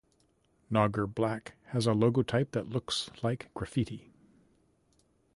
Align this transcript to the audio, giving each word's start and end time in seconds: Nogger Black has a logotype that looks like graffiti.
Nogger 0.71 1.05
Black 1.05 1.53
has 1.67 1.85
a 1.85 1.91
logotype 1.91 2.53
that 2.53 2.67
looks 2.71 3.11
like 3.21 3.53
graffiti. 3.53 4.11